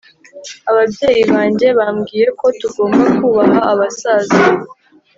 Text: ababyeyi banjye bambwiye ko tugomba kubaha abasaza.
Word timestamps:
ababyeyi 0.69 1.23
banjye 1.31 1.67
bambwiye 1.77 2.27
ko 2.39 2.45
tugomba 2.59 3.03
kubaha 3.17 3.59
abasaza. 3.71 4.41